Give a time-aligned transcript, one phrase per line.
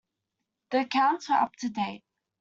[0.71, 2.03] The accounts were up to date.